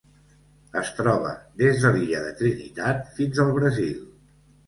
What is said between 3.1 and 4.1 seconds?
fins al Brasil.